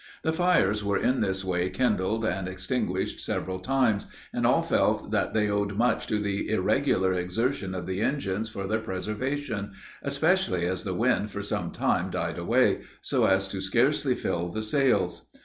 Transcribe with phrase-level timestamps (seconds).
[0.23, 5.35] The fires were in this way kindled and extinguished several times, and all felt that
[5.35, 10.85] they owed much to the irregular exertion of the engines for their preservation, especially as
[10.85, 15.27] the wind for some time died away, so as to scarcely fill the sails.